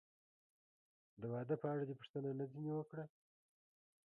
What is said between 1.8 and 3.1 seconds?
دې پوښتنه نه ځنې وکړه؟